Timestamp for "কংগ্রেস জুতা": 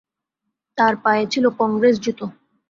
1.59-2.25